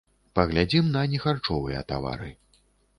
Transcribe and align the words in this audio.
Паглядзім 0.39 0.89
на 0.97 1.05
нехарчовыя 1.13 1.87
тавары. 1.95 2.37